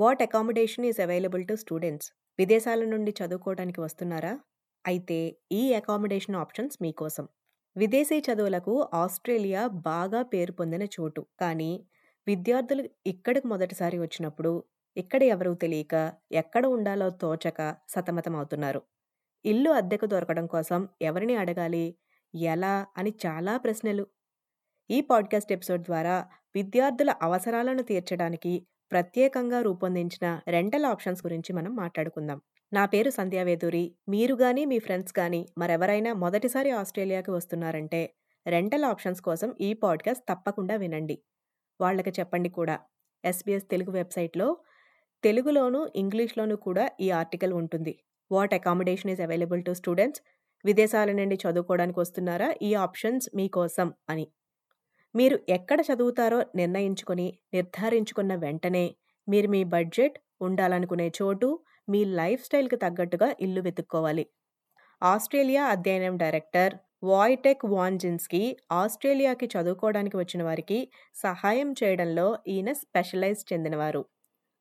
[0.00, 2.12] What accommodation is available to students?
[2.38, 4.40] విదేశాల నుండి చదువుకోవడానికి వస్తున్నారా?
[4.86, 7.28] అయితే ఈ అకామిడేషన్ ఆప్షన్స్ మీకోసం.
[7.76, 11.26] విదేశీ చదువులకు ఆస్ట్రేలియా బాగా పేరు పొందిన చోటు.
[11.40, 11.86] కానీ
[12.26, 14.64] విద్యార్థులు ఇక్కడికి మొదటిసారి వచ్చినప్పుడు
[14.96, 18.82] ఇక్కడ ఎవరూ తెలియక ఎక్కడ ఉండాలో తోచక సతమతమవుతున్నారు.
[19.44, 21.96] ఇల్లు అద్దెకు దొరకడం కోసం ఎవరిని అడగాలి?
[22.34, 22.86] ఎలా?
[22.96, 24.06] అని చాలా ప్రశ్నలు.
[24.90, 32.40] ఈ పాడ్కాస్ట్ ఎపిసోడ్ ద్వారా విద్యార్థుల అవసరాలను తీర్చడానికి ప్రత్యేకంగా రూపొందించిన రెంటల్ ఆప్షన్స్ గురించి మనం మాట్లాడుకుందాం.
[32.72, 38.14] నా పేరు సంధ్యావేదూరి మీరు కానీ మీ ఫ్రెండ్స్ కానీ మరెవరైనా మొదటిసారి ఆస్ట్రేలియాకి వస్తున్నారంటే
[38.46, 41.16] రెంటల్ ఆప్షన్స్ కోసం ఈ పాడ్కాస్ట్ తప్పకుండా వినండి.
[41.80, 42.76] వాళ్ళకి చెప్పండి కూడా.
[43.24, 44.56] ఎస్బీఎస్ తెలుగు వెబ్సైట్లో
[45.24, 47.94] తెలుగులోను ఇంగ్లీష్లోనూ కూడా ఈ ఆర్టికల్ ఉంటుంది.
[48.32, 50.22] What accommodation is available to students?
[50.64, 52.54] విదేశాల నుండి చదువుకోవడానికి వస్తున్నారా?
[52.62, 54.26] ఈ ఆప్షన్స్ మీకోసం అని.
[55.18, 58.84] మీరు ఎక్కడ చదువుతారో నిర్ణయించుకొని నిర్ధారించుకున్న వెంటనే
[59.28, 61.48] మీరు మీ బడ్జెట్ ఉండాలనుకునే చోటు
[61.88, 64.24] మీ లైఫ్ స్టైల్కి తగ్గట్టుగా ఇల్లు వెతుక్కోవాలి.
[65.02, 70.78] ఆస్ట్రేలియా అధ్యయనం డైరెక్టర్ వాయిటెక్ వాన్జిన్స్కి ఆస్ట్రేలియాకి చదువుకోవడానికి వచ్చిన వారికి
[71.16, 74.02] సహాయం చేయడంలో ఈయన స్పెషలైజ్ చెందినవారు.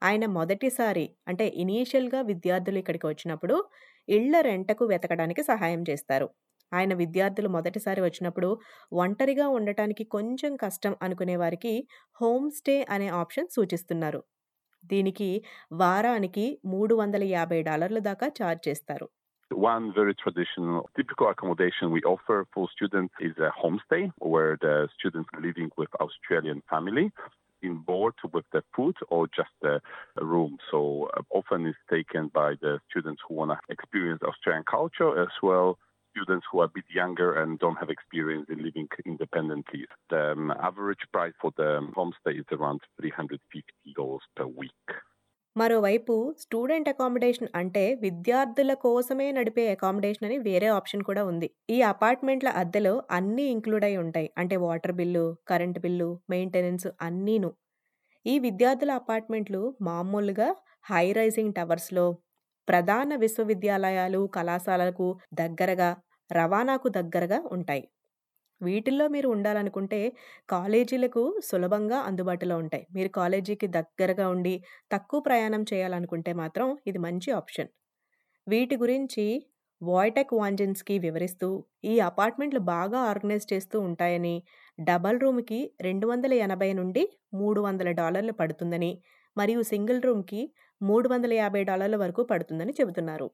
[0.01, 3.57] ఆయన మొదటిసారి అంటే ఇనీషియల్గా విద్యార్థులు ఇక్కడికి వచ్చినప్పుడు
[4.07, 6.27] ఇళ్ళ రెంటకు వెతకడానికి సహాయం చేస్తారు.
[6.73, 8.49] ఆయన విద్యార్థులు మొదటిసారి వచ్చినప్పుడు
[9.03, 11.73] ఒంటరిగా ఉండటానికి కొంచెం కష్టం అనుకునే వారికి
[12.21, 14.21] హోమ్ స్టే అనే ఆప్షన్ సూచిస్తున్నారు
[14.83, 15.29] దీనికి
[15.73, 19.07] వారానికి మూడు వందల యాభై డాలర్ల దాకా ఛార్జ్ చేస్తారు
[19.51, 24.01] One very traditional, typical accommodation we offer for students is a homestay
[24.33, 27.05] where the students are living with Australian family
[27.63, 29.75] in board with the food or just a,
[30.23, 30.57] room.
[30.71, 35.69] So often it's taken by the students who want to experience Australian culture as well
[36.17, 39.81] students who are a bit younger and don't have experience in living independently.
[40.09, 44.87] The um, average price for the homestay is around $350 per week.
[45.55, 52.49] మరోవైపు student accommodation అంటే విద్యార్థుల కోసమే నడిపే accommodation అని వేరే option కూడా ఉంది ఈ అపార్ట్మెంట్ల
[52.61, 57.49] అద్దెలో అన్నీ ఇంక్లూడ్ అయి ఉంటాయి అంటే water bill current bill maintenance అన్నీను
[58.25, 60.49] ఈ విద్యార్థుల అపార్ట్మెంట్లు మామూలుగా
[60.91, 62.05] హై రైజింగ్ టవర్స్లో
[62.67, 65.89] ప్రధాన విశ్వవిద్యాలయాలు కళాశాలలకు దగ్గరగా
[66.31, 67.83] రవాణాకు దగ్గరగా ఉంటాయి.
[68.61, 69.99] వీటిల్లో మీరు ఉండాలనుకుంటే
[70.49, 72.85] కాలేజీలకు సులభంగా అందుబాటులో ఉంటాయి.
[72.91, 74.55] మీరు కాలేజీకి దగ్గరగా ఉండి
[74.91, 77.69] తక్కువ ప్రయాణం చేయాలనుకుంటే మాత్రం ఇది మంచి ఆప్షన్.
[78.47, 79.25] వీటి గురించి
[79.81, 81.47] వాయిటెక్ వాంజన్స్కి వివరిస్తూ
[81.83, 84.35] ఈ అపార్ట్మెంట్లు బాగా ఆర్గనైజ్ చేస్తూ ఉంటాయని
[84.79, 88.91] డబల్ రూమ్కి రెండు వందల ఎనభై నుండి మూడు వందల డాలర్లు పడుతుందని
[89.37, 90.41] మరియు సింగిల్ రూమ్కి
[90.81, 93.27] మూడు వందల యాభై డాలర్ల వరకు పడుతుందని చెబుతున్నారు.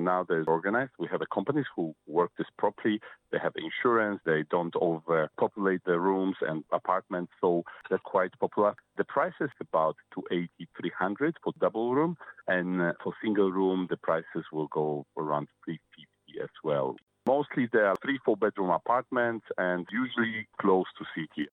[0.00, 0.90] Now they're organized.
[0.98, 3.00] We have companies who work this properly.
[3.30, 4.20] They have insurance.
[4.26, 8.74] They don't overpopulate the rooms and apartments, so they're quite popular.
[8.96, 12.16] The price is about 280, 300 for double room,
[12.48, 16.96] and uh, for single room, the prices will go around 350 as well.
[17.26, 21.46] Mostly they are three, four bedroom apartments and usually close to city.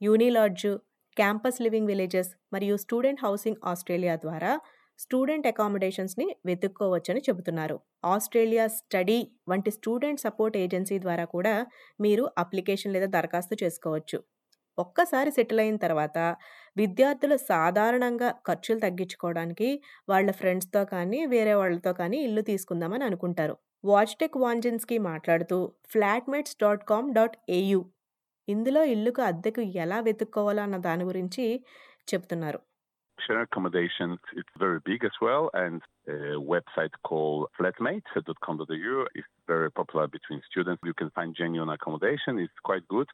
[0.00, 0.64] UniLodge
[1.16, 4.52] campus living villages మరియు student housing Australia ద్వారా
[4.99, 7.77] student అకామిడేషన్స్ని వెతుక్కోవచ్చని చెబుతున్నారు.
[8.05, 11.55] Australia study వంటి student support agency ద్వారా కూడా
[12.01, 14.19] మీరు application లేదా దరఖాస్తు చేసుకోవచ్చు.
[14.77, 16.17] ఒక్కసారి సెటిల్ అయిన తర్వాత
[16.77, 19.69] విద్యార్థులు సాధారణంగా ఖర్చులు తగ్గించుకోవడానికి
[20.09, 23.55] వాళ్ళ ఫ్రెండ్స్తో కానీ వేరే వాళ్ళతో కానీ ఇల్లు తీసుకుందామని అనుకుంటారు.
[23.83, 25.57] వాచ్టెక్ వాంజిన్స్కి మాట్లాడుతూ
[25.91, 27.81] flatmates dot com dot AU
[28.47, 31.45] ఇందులో ఇల్లుకు అద్దెకు ఎలా వెతుక్కోవాలో అన్న దాని గురించి
[32.07, 32.59] చెప్తున్నారు.
[33.26, 40.08] Share accommodations, it's very big as well, and a website called flatmate.com.au is very popular
[40.08, 40.80] between students.
[40.84, 43.06] You can find genuine accommodation, it's quite good.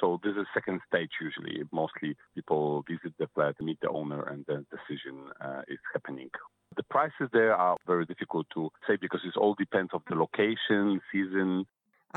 [0.00, 1.62] So this is second stage usually.
[1.72, 6.30] Mostly people visit the flat, meet the owner, and the decision uh, is happening.
[6.76, 11.00] The prices there are very difficult to say because it all depends of the location,
[11.12, 11.66] season,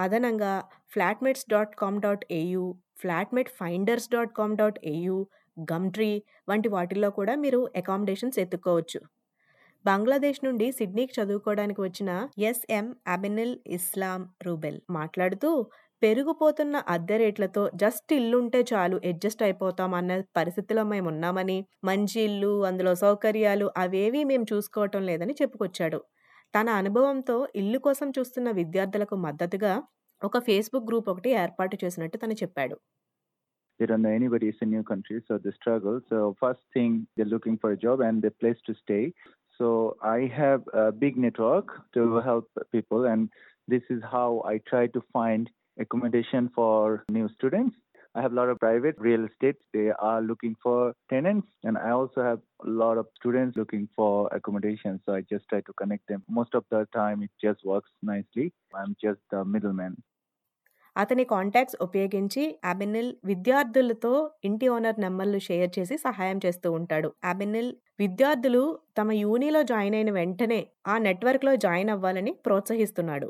[0.03, 0.51] అదనంగా
[0.93, 2.65] flatmates dot com dot A U
[3.01, 5.17] flatmate finders dot com dot A U
[5.56, 6.12] గమ్ట్రీ
[6.48, 9.00] వంటి వాటిల్లో కూడా మీరు accommodations ఎత్తుక్కోవచ్చు
[9.84, 12.10] Bangladesh నుండి సిడ్నీకి చదువుకోవడానికి వచ్చిన
[12.50, 15.50] S M అబినిల్ ఇస్లాం rouble మాట్లాడుతూ
[16.02, 22.92] పెరిగిపోతున్న అద్దె రేట్లతో జస్ట్ ఇల్లుంటే చాలు అడ్జస్ట్ అయిపోతాం అన్న పరిస్థితిలో మేము ఉన్నామని మంచి ఇల్లు అందులో
[22.94, 26.00] సౌకర్యాలు అవేవి మేము చూసుకోవటం లేదని చెప్పుకొచ్చాడు.
[26.54, 29.74] తన అనుభవంతో ఇల్లు కోసం చూస్తున్న విద్యార్థులకు మద్దతుగా
[30.22, 32.76] ఒక ఫేస్బుక్ గ్రూప్ ఒకటి ఏర్పాటు చేసినట్టు తను చెప్పాడు.
[33.78, 36.00] They don't know anybody is a new country, so they struggle.
[36.08, 39.12] So first thing they're looking for a job and a place to stay.
[39.58, 43.28] So I have a big network to help people, and
[43.68, 47.76] this is how I try to find accommodation for new students.
[48.14, 49.56] I have a lot of private real estate.
[49.72, 54.28] They are looking for tenants, and I also have a lot of students looking for
[54.32, 55.00] accommodation.
[55.06, 56.22] So I just try to connect them.
[56.28, 58.52] Most of the time, it just works nicely.
[58.74, 60.02] I'm just the middleman.
[60.96, 64.12] అతని contacts ఉపయోగించి అబెనిల్ విద్యార్థులతో
[64.44, 67.10] ఇంటి owner నెంబర్లు share చేసి సహాయం చేస్తూ ఉంటాడు.
[67.24, 68.62] అబెనిల్ విద్యార్థులు
[68.96, 73.28] తమ యూనిలో జాయిన్ అయిన వెంటనే ఆ నెట్వర్క్లో జాయిన్ అవ్వాలని ప్రోత్సహిస్తున్నాడు.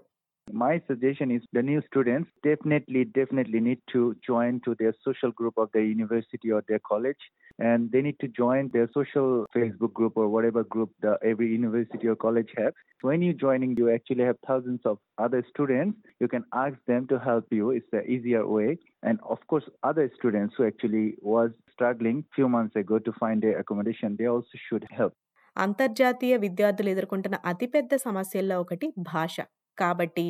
[0.50, 5.54] My suggestion is the new students definitely, definitely need to join to their social group
[5.56, 7.16] of their university or their college,
[7.58, 12.08] and they need to join their social Facebook group or whatever group the every university
[12.08, 12.72] or college has.
[13.02, 15.98] When you joining, you actually have thousands of other students.
[16.18, 17.70] You can ask them to help you.
[17.70, 22.74] It's the easier way, and of course, other students who actually was struggling few months
[22.74, 25.14] ago to find their accommodation, they also should help.
[25.56, 29.36] అంతర్జాతీయ విద్యార్థులు ఎదుర్కొంటున్న అతిపెద్ద సమస్యల్లో ఒకటి భాష
[29.82, 30.26] కాబట్టి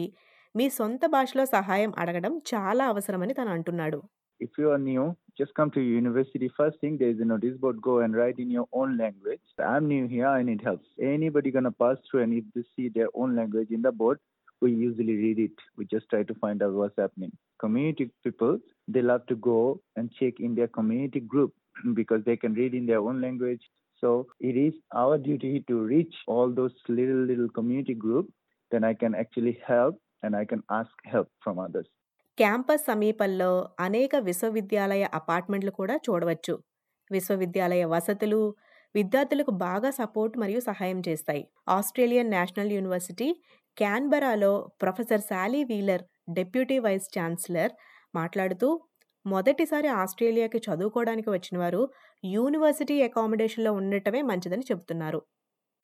[0.55, 4.01] మీ సొంత భాషలో సహాయం అడగడం చాలా అవసరమని తను అంటున్నాడు
[4.41, 5.03] if you are new,
[5.39, 6.51] just come to university.
[6.57, 7.81] First thing, there is a notice board.
[7.81, 9.41] Go and write in your own language.
[9.73, 10.27] I'm new here.
[10.39, 10.81] and it help.
[11.01, 14.19] Anybody gonna pass through and if they see their own language in the board,
[14.63, 15.57] we usually read it.
[15.77, 17.33] We just try to find out what's happening.
[17.59, 18.59] Community people,
[18.89, 21.53] they love to go and check in their community group
[21.95, 23.63] because they can read in their own language.
[24.01, 28.29] So it is our duty to reach all those little little community group.
[28.73, 31.93] Then I can actually help and I can ask help from others
[32.39, 36.55] campus సమీపంలో అనేక విశ్వవిద్యాలయ అపార్ట్మెంట్లు కూడా చూడవచ్చు.
[37.11, 38.41] విశ్వవిద్యాలయ వసతులు
[38.95, 41.43] విద్యార్థులకు బాగా సపోర్ట్ మరియు సహాయం చేస్తాయి.
[41.69, 43.29] Australian national university
[43.77, 47.73] క్యాన్బరాలో professor Sally Wheeler deputy vice chancellor
[48.15, 48.69] మాట్లాడుతూ
[49.27, 51.83] మొదటిసారి ఆస్ట్రేలియాకి చదువుకోవడానికి వచ్చిన వారు
[52.25, 55.21] యూనివర్సిటీ అకామిడేషన్లో ఉండటమే మంచిదని చెబుతున్నారు.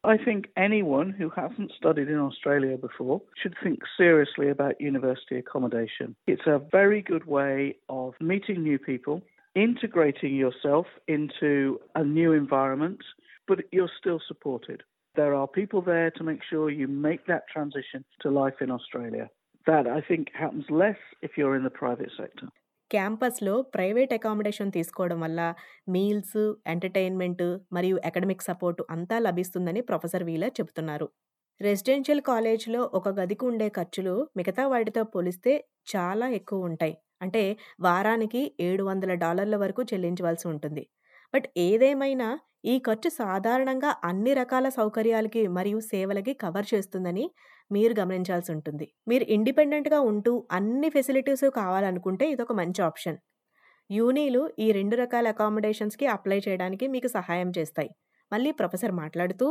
[0.04, 6.14] I think anyone who hasn't studied in Australia before should think seriously about university accommodation.
[6.28, 9.22] It's a very good way of meeting new people,
[9.56, 13.00] integrating yourself into a new environment,
[13.48, 14.84] but you're still supported.
[15.16, 19.28] There are people there to make sure you make that transition to life in Australia.
[19.66, 22.48] That I think happens less if you're in the private sector.
[22.90, 25.40] క్యాంపస్లో private accommodation తీసుకోవడం వల్ల
[25.88, 31.06] meals entertainment మరియు academic support అంతా లభిస్తుందని professor wheeler చెబుతున్నారు.
[31.60, 35.52] Residential కాలేజ్లో ఒక గదికి ఉండే ఖర్చులు మిగతా వాటితో పోలిస్తే
[35.94, 36.94] చాలా ఎక్కువ ఉంటాయి.
[37.22, 37.42] అంటే
[37.80, 40.84] వారానికి ఏడు వందల డాలర్ల వరకు చెల్లించవలసి ఉంటుంది.
[41.34, 42.28] బట్ ఏదేమైనా
[42.64, 47.24] ఈ ఖర్చు సాధారణంగా అన్ని రకాల సౌకర్యాలకి మరియు సేవలకి కవర్ చేస్తుందని
[47.72, 53.18] మీరు గమనించాల్సి ఉంటుంది మీరు ఇండిపెండెంట్గా ఉంటూ అన్ని ఫెసిలిటీస్ కావాలనుకుంటే ఇదొక మంచి ఆప్షన్
[53.90, 57.90] యూనీలు ఈ రెండు రకాల అకామిడేషన్స్కి అప్లై చేయడానికి మీకు సహాయం చేస్తాయి
[58.32, 59.48] మళ్ళీ ప్రొఫెసర్ మాట్లాడుతూ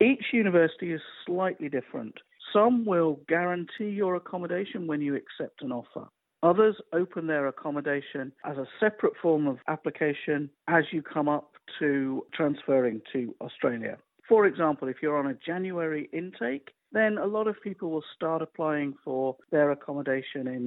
[0.00, 2.16] Each university is slightly different.
[2.52, 6.04] Some will guarantee your accommodation when you accept an offer.
[6.42, 11.88] Others open their accommodation as a separate form of application as you come up to
[12.32, 13.98] transferring to Australia.
[14.28, 18.40] For example, if you're on a January intake, then a lot of people will start
[18.40, 20.64] applying for their accommodation in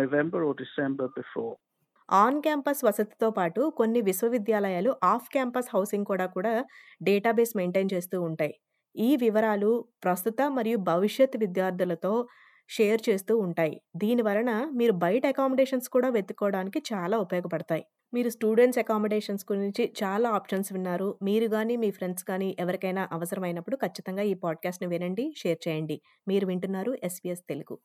[0.00, 1.54] November or December before.
[2.08, 6.54] On campus వసతితో పాటు కొన్ని విశ్వవిద్యాలయాలు off campus housing కూడా కూడా
[7.00, 8.54] database maintain చేస్తూ ఉంటాయి
[8.94, 9.68] ఈ వివరాలు
[10.04, 12.12] ప్రస్తుత మరియు భవిష్యత్ విద్యార్థులతో
[12.70, 13.74] షేర్ చేస్తూ ఉంటాయి.
[13.96, 17.84] దీని వలన మీరు బయట అకామిడేషన్స్ కూడా వెతుక్కోవడానికి చాలా ఉపయోగపడతాయి.
[18.12, 21.08] మీరు స్టూడెంట్స్ అకామిడేషన్స్ గురించి చాలా ఆప్షన్స్ విన్నారు.
[21.22, 25.98] మీరు కానీ మీ ఫ్రెండ్స్ కానీ ఎవరికైనా అవసరమైనప్పుడు ఖచ్చితంగా ఈ పాడ్కాస్ట్ని వినండి షేర్ చేయండి.
[26.28, 27.76] మీరు వింటున్నారు ఎస్వీఎస్ తెలుగు.